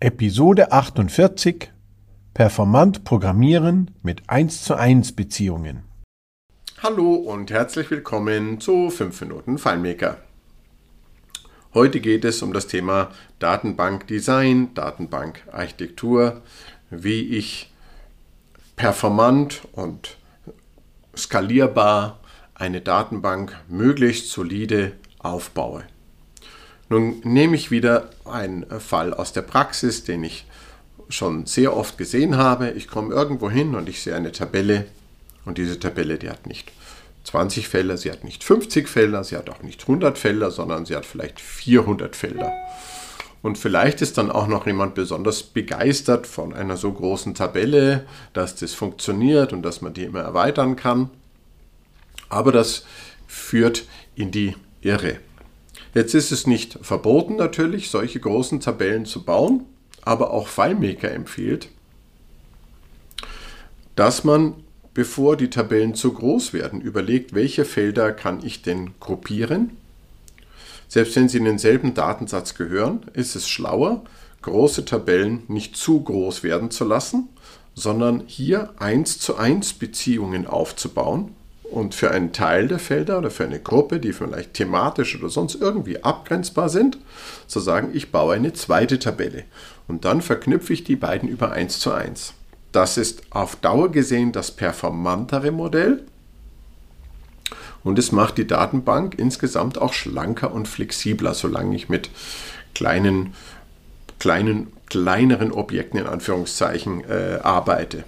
Episode 0.00 0.70
48 0.70 1.72
Performant 2.32 3.02
Programmieren 3.02 3.90
mit 4.00 4.30
1 4.30 4.62
zu 4.62 4.76
1 4.76 5.16
Beziehungen. 5.16 5.82
Hallo 6.80 7.14
und 7.14 7.50
herzlich 7.50 7.90
willkommen 7.90 8.60
zu 8.60 8.90
5 8.90 9.22
Minuten 9.22 9.58
FileMaker. 9.58 10.18
Heute 11.74 11.98
geht 11.98 12.24
es 12.24 12.42
um 12.42 12.52
das 12.52 12.68
Thema 12.68 13.10
Datenbankdesign, 13.40 14.72
Datenbankarchitektur, 14.74 16.42
wie 16.90 17.36
ich 17.36 17.72
performant 18.76 19.62
und 19.72 20.16
skalierbar 21.16 22.20
eine 22.54 22.80
Datenbank 22.80 23.56
möglichst 23.66 24.30
solide 24.30 24.92
aufbaue. 25.18 25.82
Nun 26.88 27.20
nehme 27.22 27.56
ich 27.56 27.70
wieder 27.70 28.10
einen 28.24 28.64
Fall 28.80 29.12
aus 29.12 29.32
der 29.32 29.42
Praxis, 29.42 30.04
den 30.04 30.24
ich 30.24 30.46
schon 31.08 31.46
sehr 31.46 31.76
oft 31.76 31.98
gesehen 31.98 32.36
habe. 32.36 32.70
Ich 32.70 32.88
komme 32.88 33.14
irgendwo 33.14 33.50
hin 33.50 33.74
und 33.74 33.88
ich 33.88 34.02
sehe 34.02 34.14
eine 34.14 34.32
Tabelle 34.32 34.86
und 35.44 35.58
diese 35.58 35.78
Tabelle, 35.78 36.18
die 36.18 36.30
hat 36.30 36.46
nicht 36.46 36.72
20 37.24 37.68
Felder, 37.68 37.96
sie 37.96 38.10
hat 38.10 38.24
nicht 38.24 38.44
50 38.44 38.88
Felder, 38.88 39.24
sie 39.24 39.36
hat 39.36 39.50
auch 39.50 39.62
nicht 39.62 39.82
100 39.82 40.18
Felder, 40.18 40.50
sondern 40.50 40.86
sie 40.86 40.96
hat 40.96 41.06
vielleicht 41.06 41.40
400 41.40 42.16
Felder. 42.16 42.52
Und 43.40 43.56
vielleicht 43.56 44.02
ist 44.02 44.18
dann 44.18 44.30
auch 44.30 44.46
noch 44.46 44.66
jemand 44.66 44.94
besonders 44.94 45.42
begeistert 45.42 46.26
von 46.26 46.52
einer 46.52 46.76
so 46.76 46.92
großen 46.92 47.34
Tabelle, 47.34 48.06
dass 48.32 48.56
das 48.56 48.74
funktioniert 48.74 49.52
und 49.52 49.62
dass 49.62 49.80
man 49.80 49.94
die 49.94 50.04
immer 50.04 50.20
erweitern 50.20 50.76
kann. 50.76 51.10
Aber 52.28 52.50
das 52.50 52.84
führt 53.26 53.84
in 54.16 54.30
die 54.30 54.56
Irre. 54.80 55.18
Jetzt 55.94 56.14
ist 56.14 56.32
es 56.32 56.46
nicht 56.46 56.78
verboten 56.82 57.36
natürlich, 57.36 57.90
solche 57.90 58.20
großen 58.20 58.60
Tabellen 58.60 59.06
zu 59.06 59.24
bauen, 59.24 59.64
aber 60.02 60.32
auch 60.32 60.48
FileMaker 60.48 61.10
empfiehlt, 61.10 61.68
dass 63.96 64.22
man, 64.24 64.54
bevor 64.94 65.36
die 65.36 65.50
Tabellen 65.50 65.94
zu 65.94 66.12
groß 66.12 66.52
werden, 66.52 66.80
überlegt, 66.80 67.34
welche 67.34 67.64
Felder 67.64 68.12
kann 68.12 68.44
ich 68.44 68.62
denn 68.62 68.92
gruppieren. 69.00 69.76
Selbst 70.88 71.16
wenn 71.16 71.28
sie 71.28 71.38
in 71.38 71.44
denselben 71.44 71.94
Datensatz 71.94 72.54
gehören, 72.54 73.06
ist 73.12 73.34
es 73.34 73.48
schlauer, 73.48 74.04
große 74.42 74.84
Tabellen 74.84 75.42
nicht 75.48 75.76
zu 75.76 76.00
groß 76.00 76.42
werden 76.42 76.70
zu 76.70 76.84
lassen, 76.84 77.28
sondern 77.74 78.22
hier 78.26 78.70
1 78.78 79.18
zu 79.18 79.36
1 79.36 79.74
Beziehungen 79.74 80.46
aufzubauen 80.46 81.34
und 81.70 81.94
für 81.94 82.10
einen 82.10 82.32
Teil 82.32 82.68
der 82.68 82.78
Felder 82.78 83.18
oder 83.18 83.30
für 83.30 83.44
eine 83.44 83.60
Gruppe, 83.60 84.00
die 84.00 84.12
vielleicht 84.12 84.54
thematisch 84.54 85.18
oder 85.18 85.28
sonst 85.28 85.56
irgendwie 85.56 86.02
abgrenzbar 86.02 86.68
sind, 86.68 86.98
zu 87.46 87.60
sagen, 87.60 87.90
ich 87.92 88.10
baue 88.10 88.34
eine 88.34 88.52
zweite 88.52 88.98
Tabelle 88.98 89.44
und 89.86 90.04
dann 90.04 90.22
verknüpfe 90.22 90.72
ich 90.72 90.84
die 90.84 90.96
beiden 90.96 91.28
über 91.28 91.52
1 91.52 91.78
zu 91.78 91.92
1. 91.92 92.34
Das 92.72 92.96
ist 92.96 93.22
auf 93.30 93.56
Dauer 93.56 93.90
gesehen 93.90 94.32
das 94.32 94.50
performantere 94.50 95.50
Modell 95.50 96.04
und 97.84 97.98
es 97.98 98.12
macht 98.12 98.38
die 98.38 98.46
Datenbank 98.46 99.18
insgesamt 99.18 99.78
auch 99.78 99.92
schlanker 99.92 100.52
und 100.52 100.68
flexibler, 100.68 101.34
solange 101.34 101.74
ich 101.76 101.88
mit 101.88 102.10
kleinen, 102.74 103.34
kleinen, 104.18 104.72
kleineren 104.86 105.52
Objekten 105.52 106.00
in 106.00 106.06
Anführungszeichen 106.06 107.04
äh, 107.04 107.38
arbeite. 107.42 108.04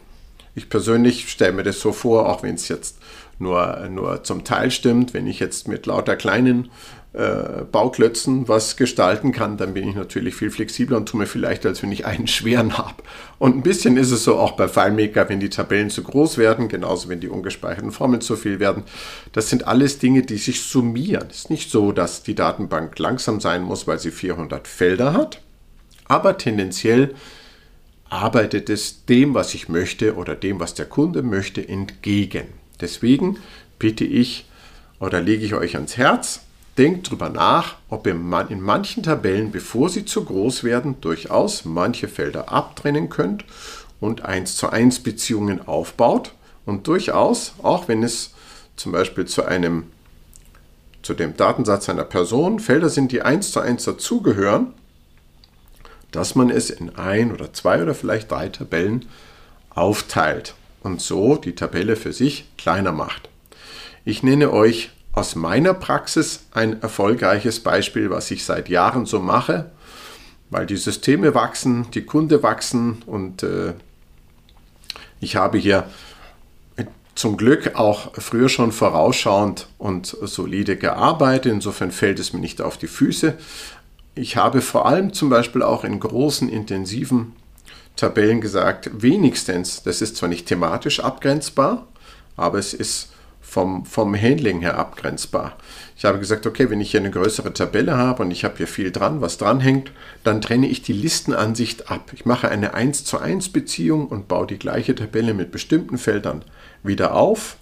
Ich 0.55 0.69
persönlich 0.69 1.31
stelle 1.31 1.53
mir 1.53 1.63
das 1.63 1.81
so 1.81 1.93
vor, 1.93 2.29
auch 2.29 2.43
wenn 2.43 2.57
es 2.57 2.69
jetzt 2.69 2.99
nur, 3.41 3.89
nur 3.91 4.23
zum 4.23 4.45
Teil 4.45 4.71
stimmt. 4.71 5.15
Wenn 5.15 5.27
ich 5.27 5.41
jetzt 5.41 5.67
mit 5.67 5.87
lauter 5.87 6.15
kleinen 6.15 6.71
äh, 7.13 7.65
Bauklötzen 7.73 8.47
was 8.47 8.77
gestalten 8.77 9.33
kann, 9.33 9.57
dann 9.57 9.75
bin 9.75 9.89
ich 9.89 9.97
natürlich 9.97 10.37
viel 10.37 10.51
flexibler 10.51 10.97
und 10.97 11.09
tue 11.09 11.19
mir 11.19 11.27
vielleicht, 11.27 11.67
als 11.67 11.83
wenn 11.83 11.91
ich 11.91 12.07
einen 12.07 12.29
schweren 12.29 12.79
habe. 12.79 13.03
Und 13.39 13.57
ein 13.57 13.63
bisschen 13.63 13.97
ist 13.97 14.13
es 14.13 14.23
so 14.23 14.39
auch 14.39 14.53
bei 14.53 14.69
FileMaker, 14.69 15.29
wenn 15.29 15.41
die 15.41 15.51
Tabellen 15.51 15.91
zu 15.91 16.05
groß 16.05 16.39
werden, 16.39 16.69
genauso 16.69 17.09
wenn 17.09 17.19
die 17.19 17.29
ungespeicherten 17.29 17.91
Formeln 17.91 18.21
zu 18.21 18.37
viel 18.37 18.61
werden. 18.61 18.85
Das 19.33 19.49
sind 19.49 19.67
alles 19.67 19.99
Dinge, 19.99 20.23
die 20.23 20.37
sich 20.37 20.63
summieren. 20.63 21.27
Es 21.31 21.39
ist 21.39 21.51
nicht 21.51 21.71
so, 21.71 21.91
dass 21.91 22.23
die 22.23 22.37
Datenbank 22.37 22.97
langsam 22.99 23.41
sein 23.41 23.63
muss, 23.63 23.89
weil 23.89 23.99
sie 23.99 24.13
400 24.13 24.69
Felder 24.69 25.13
hat, 25.13 25.43
aber 26.07 26.39
tendenziell 26.39 27.15
arbeitet 28.09 28.69
es 28.69 29.07
dem, 29.07 29.35
was 29.35 29.55
ich 29.55 29.69
möchte 29.69 30.15
oder 30.17 30.35
dem, 30.35 30.61
was 30.61 30.75
der 30.75 30.87
Kunde 30.87 31.23
möchte, 31.23 31.67
entgegen. 31.67 32.60
Deswegen 32.81 33.39
bitte 33.79 34.05
ich 34.05 34.47
oder 34.99 35.21
lege 35.21 35.45
ich 35.45 35.55
euch 35.55 35.77
ans 35.77 35.97
Herz, 35.97 36.41
denkt 36.79 37.11
drüber 37.11 37.29
nach, 37.29 37.77
ob 37.89 38.07
ihr 38.07 38.13
in 38.13 38.61
manchen 38.61 39.03
Tabellen, 39.03 39.51
bevor 39.51 39.89
sie 39.89 40.05
zu 40.05 40.25
groß 40.25 40.65
werden, 40.65 41.01
durchaus 41.01 41.65
manche 41.65 42.09
Felder 42.09 42.53
abtrennen 42.53 43.09
könnt 43.09 43.45
und 44.01 44.25
1 44.25 44.57
zu 44.57 44.71
1 44.71 45.01
Beziehungen 45.01 45.67
aufbaut 45.67 46.33
und 46.67 46.87
durchaus, 46.87 47.55
auch 47.63 47.89
wenn 47.89 48.03
es 48.03 48.33
zum 48.77 48.93
Beispiel 48.93 49.27
zu 49.27 49.45
einem 49.45 49.85
zu 51.03 51.15
dem 51.15 51.37
Datensatz 51.37 51.89
einer 51.89 52.05
Person 52.05 52.61
Felder 52.61 52.91
sind, 52.91 53.11
die 53.11 53.23
1 53.23 53.53
zu 53.53 53.61
1 53.61 53.85
dazugehören, 53.85 54.75
dass 56.13 56.35
man 56.35 56.51
es 56.51 56.71
in 56.71 56.97
ein 56.97 57.33
oder 57.33 57.53
zwei 57.53 57.83
oder 57.83 57.95
vielleicht 57.95 58.31
drei 58.31 58.49
Tabellen 58.49 59.07
aufteilt 59.71 60.55
und 60.83 61.01
so 61.01 61.37
die 61.37 61.55
Tabelle 61.55 61.97
für 61.97 62.13
sich 62.13 62.47
kleiner 62.57 62.93
macht. 62.93 63.29
Ich 64.05 64.23
nenne 64.23 64.53
euch 64.53 64.91
aus 65.13 65.35
meiner 65.35 65.75
Praxis 65.75 66.47
ein 66.53 66.81
erfolgreiches 66.83 67.61
Beispiel, 67.61 68.11
was 68.11 68.31
ich 68.31 68.45
seit 68.45 68.69
Jahren 68.69 69.07
so 69.07 69.21
mache, 69.21 69.71
weil 70.51 70.67
die 70.67 70.77
Systeme 70.77 71.35
wachsen, 71.35 71.91
die 71.93 72.05
Kunde 72.05 72.43
wachsen 72.43 73.03
und 73.07 73.43
äh, 73.43 73.75
ich 75.21 75.37
habe 75.37 75.59
hier 75.59 75.87
zum 77.15 77.37
Glück 77.37 77.75
auch 77.75 78.13
früher 78.15 78.49
schon 78.49 78.73
vorausschauend 78.73 79.69
und 79.77 80.07
solide 80.07 80.77
gearbeitet. 80.77 81.53
Insofern 81.53 81.91
fällt 81.91 82.19
es 82.19 82.33
mir 82.33 82.41
nicht 82.41 82.63
auf 82.63 82.79
die 82.79 82.87
Füße. 82.87 83.37
Ich 84.15 84.39
habe 84.39 84.63
vor 84.63 84.87
allem 84.87 85.13
zum 85.13 85.29
Beispiel 85.29 85.63
auch 85.63 85.85
in 85.85 86.01
großen, 86.01 86.49
intensiven 86.49 87.37
Tabellen 87.97 88.41
gesagt, 88.41 88.91
wenigstens, 89.03 89.83
das 89.83 90.01
ist 90.01 90.17
zwar 90.17 90.29
nicht 90.29 90.47
thematisch 90.47 91.01
abgrenzbar, 91.01 91.87
aber 92.37 92.59
es 92.59 92.73
ist 92.73 93.11
vom, 93.41 93.85
vom 93.85 94.15
Handling 94.15 94.61
her 94.61 94.79
abgrenzbar. 94.79 95.57
Ich 95.97 96.05
habe 96.05 96.19
gesagt, 96.19 96.47
okay, 96.47 96.71
wenn 96.71 96.81
ich 96.81 96.93
hier 96.93 97.01
eine 97.01 97.11
größere 97.11 97.53
Tabelle 97.53 97.97
habe 97.97 98.23
und 98.23 98.31
ich 98.31 98.45
habe 98.45 98.57
hier 98.57 98.69
viel 98.69 98.93
dran, 98.93 99.21
was 99.21 99.39
dranhängt, 99.39 99.93
dann 100.23 100.41
trenne 100.41 100.69
ich 100.69 100.83
die 100.83 100.93
Listenansicht 100.93 101.91
ab. 101.91 102.13
Ich 102.15 102.25
mache 102.25 102.49
eine 102.49 102.75
1 102.75 103.05
zu 103.05 103.19
1 103.19 103.51
Beziehung 103.51 104.07
und 104.07 104.29
baue 104.29 104.47
die 104.47 104.59
gleiche 104.59 104.95
Tabelle 104.95 105.35
mit 105.35 105.51
bestimmten 105.51 105.99
Feldern 105.99 106.45
wieder 106.83 107.15
auf. 107.15 107.57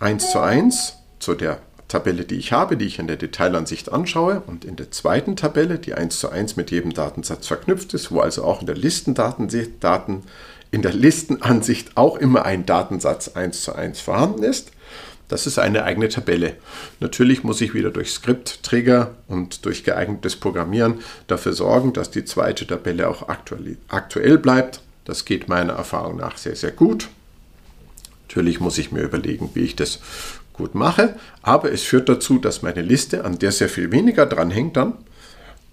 1 0.00 0.32
zu 0.32 0.40
1 0.40 0.94
zu 1.20 1.34
der 1.34 1.60
Tabelle, 1.88 2.24
die 2.24 2.36
ich 2.36 2.52
habe, 2.52 2.76
die 2.76 2.86
ich 2.86 2.98
in 2.98 3.06
der 3.06 3.16
Detailansicht 3.16 3.92
anschaue 3.92 4.42
und 4.46 4.64
in 4.64 4.76
der 4.76 4.90
zweiten 4.90 5.36
Tabelle, 5.36 5.78
die 5.78 5.94
1 5.94 6.18
zu 6.18 6.30
1 6.30 6.56
mit 6.56 6.70
jedem 6.70 6.92
Datensatz 6.92 7.46
verknüpft 7.46 7.94
ist, 7.94 8.10
wo 8.10 8.20
also 8.20 8.44
auch 8.44 8.60
in 8.60 8.66
der 8.66 8.76
Listendatensicht, 8.76 9.72
Daten, 9.80 10.24
in 10.72 10.82
der 10.82 10.92
Listenansicht 10.92 11.96
auch 11.96 12.16
immer 12.16 12.44
ein 12.44 12.66
Datensatz 12.66 13.28
1 13.28 13.62
zu 13.62 13.74
1 13.74 14.00
vorhanden 14.00 14.42
ist. 14.42 14.72
Das 15.28 15.46
ist 15.46 15.58
eine 15.58 15.84
eigene 15.84 16.08
Tabelle. 16.08 16.56
Natürlich 17.00 17.42
muss 17.42 17.60
ich 17.60 17.74
wieder 17.74 17.90
durch 17.90 18.12
Skript-Trigger 18.12 19.14
und 19.26 19.64
durch 19.64 19.82
geeignetes 19.82 20.36
Programmieren 20.36 21.00
dafür 21.26 21.52
sorgen, 21.52 21.92
dass 21.92 22.10
die 22.10 22.24
zweite 22.24 22.66
Tabelle 22.66 23.08
auch 23.08 23.28
aktuell, 23.28 23.76
aktuell 23.88 24.38
bleibt. 24.38 24.82
Das 25.04 25.24
geht 25.24 25.48
meiner 25.48 25.74
Erfahrung 25.74 26.16
nach 26.16 26.36
sehr, 26.36 26.56
sehr 26.56 26.70
gut. 26.70 27.08
Natürlich 28.28 28.60
muss 28.60 28.78
ich 28.78 28.92
mir 28.92 29.02
überlegen, 29.02 29.50
wie 29.54 29.60
ich 29.60 29.76
das 29.76 30.00
gut 30.56 30.74
mache, 30.74 31.16
aber 31.42 31.72
es 31.72 31.82
führt 31.82 32.08
dazu, 32.08 32.38
dass 32.38 32.62
meine 32.62 32.82
Liste, 32.82 33.24
an 33.24 33.38
der 33.38 33.52
sehr 33.52 33.68
viel 33.68 33.92
weniger 33.92 34.26
dranhängt 34.26 34.76
dann, 34.76 34.94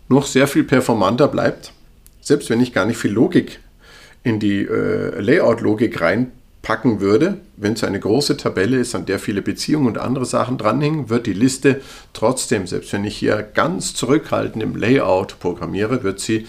noch 0.10 0.26
sehr 0.26 0.48
viel 0.48 0.64
performanter 0.64 1.28
bleibt, 1.28 1.74
selbst 2.22 2.50
wenn 2.50 2.62
ich 2.62 2.74
gar 2.74 2.86
nicht 2.86 2.98
viel 2.98 3.12
Logik 3.12 3.60
in 4.24 4.40
die 4.40 4.62
äh, 4.62 5.20
Layout-Logik 5.20 6.00
reinpacken 6.00 7.02
würde. 7.02 7.40
Wenn 7.58 7.74
es 7.74 7.84
eine 7.84 8.00
große 8.00 8.38
Tabelle 8.38 8.78
ist, 8.78 8.96
an 8.96 9.06
der 9.06 9.20
viele 9.20 9.42
Beziehungen 9.42 9.88
und 9.88 9.98
andere 9.98 10.26
Sachen 10.26 10.58
dranhängen, 10.58 11.10
wird 11.10 11.28
die 11.28 11.34
Liste 11.34 11.82
trotzdem, 12.14 12.68
selbst 12.68 12.94
wenn 12.94 13.04
ich 13.04 13.18
hier 13.18 13.42
ganz 13.54 13.94
zurückhaltend 13.94 14.64
im 14.64 14.76
Layout 14.76 15.40
programmiere, 15.40 16.04
wird 16.04 16.20
sie 16.20 16.48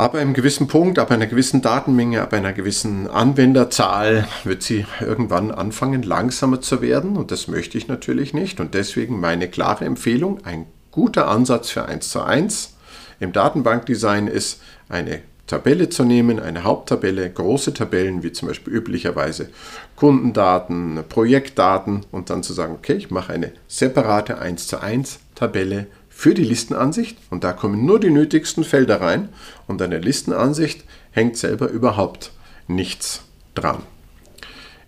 Ab 0.00 0.14
einem 0.14 0.32
gewissen 0.32 0.66
Punkt, 0.66 0.98
ab 0.98 1.10
einer 1.10 1.26
gewissen 1.26 1.60
Datenmenge, 1.60 2.22
ab 2.22 2.32
einer 2.32 2.54
gewissen 2.54 3.06
Anwenderzahl 3.06 4.26
wird 4.44 4.62
sie 4.62 4.86
irgendwann 4.98 5.50
anfangen, 5.50 6.02
langsamer 6.02 6.62
zu 6.62 6.80
werden. 6.80 7.18
Und 7.18 7.30
das 7.30 7.48
möchte 7.48 7.76
ich 7.76 7.86
natürlich 7.86 8.32
nicht. 8.32 8.60
Und 8.60 8.72
deswegen 8.72 9.20
meine 9.20 9.46
klare 9.46 9.84
Empfehlung, 9.84 10.42
ein 10.46 10.64
guter 10.90 11.28
Ansatz 11.28 11.68
für 11.68 11.84
1 11.84 12.08
zu 12.08 12.22
1 12.22 12.78
im 13.20 13.32
Datenbankdesign 13.32 14.26
ist, 14.26 14.62
eine 14.88 15.20
Tabelle 15.46 15.90
zu 15.90 16.04
nehmen, 16.04 16.40
eine 16.40 16.64
Haupttabelle, 16.64 17.28
große 17.28 17.74
Tabellen 17.74 18.22
wie 18.22 18.32
zum 18.32 18.48
Beispiel 18.48 18.72
üblicherweise 18.72 19.50
Kundendaten, 19.96 21.00
Projektdaten 21.10 22.06
und 22.10 22.30
dann 22.30 22.42
zu 22.42 22.54
sagen, 22.54 22.72
okay, 22.72 22.94
ich 22.94 23.10
mache 23.10 23.34
eine 23.34 23.52
separate 23.68 24.38
1 24.38 24.66
zu 24.66 24.80
1 24.80 25.18
Tabelle 25.34 25.88
für 26.20 26.34
die 26.34 26.44
Listenansicht 26.44 27.16
und 27.30 27.44
da 27.44 27.54
kommen 27.54 27.86
nur 27.86 27.98
die 27.98 28.10
nötigsten 28.10 28.62
Felder 28.62 29.00
rein 29.00 29.30
und 29.66 29.80
an 29.80 29.90
der 29.90 30.02
Listenansicht 30.02 30.84
hängt 31.12 31.38
selber 31.38 31.70
überhaupt 31.70 32.32
nichts 32.68 33.22
dran. 33.54 33.78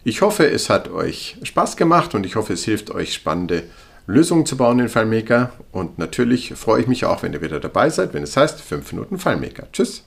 Ich 0.05 0.20
hoffe, 0.20 0.46
es 0.46 0.69
hat 0.69 0.90
euch 0.90 1.38
Spaß 1.43 1.79
gemacht 1.79 2.14
und 2.14 2.26
ich 2.26 2.37
hoffe, 2.37 2.52
es 2.52 2.64
hilft 2.64 2.90
euch 2.90 3.14
spannende 3.14 3.62
Lösungen 4.06 4.44
zu 4.44 4.58
bauen 4.58 4.79
in 4.79 4.90
FileMaker 4.90 5.55
und 5.70 5.99
natürlich 5.99 6.52
freue 6.52 6.82
ich 6.82 6.87
mich 6.87 7.06
auch, 7.06 7.23
wenn 7.23 7.32
ihr 7.32 7.40
wieder 7.40 7.61
dabei 7.61 7.88
seid, 7.88 8.12
wenn 8.12 8.25
es 8.25 8.37
heißt 8.37 8.61
5 8.61 8.93
Minuten 8.93 9.19
FileMaker. 9.19 9.69
Tschüss! 9.73 10.05